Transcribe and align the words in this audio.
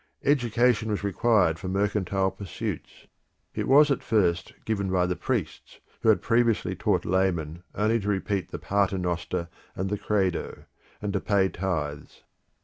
Education 0.23 0.89
was 0.89 1.03
required 1.03 1.59
for 1.59 1.67
mercantile 1.67 2.31
pursuits; 2.31 3.05
it 3.53 3.67
was 3.67 3.91
at 3.91 4.01
first 4.01 4.51
given 4.65 4.89
by 4.89 5.05
the 5.05 5.15
priests 5.15 5.79
who 6.01 6.09
had 6.09 6.23
previously 6.23 6.73
taught 6.75 7.05
laymen 7.05 7.61
only 7.75 7.99
to 7.99 8.07
repeat 8.09 8.49
the 8.49 8.57
paternoster 8.57 9.47
and 9.75 9.91
the 9.91 9.99
credo, 9.99 10.65
and 11.03 11.13
to 11.13 11.19
pay 11.21 11.49
tithes. 11.49 12.23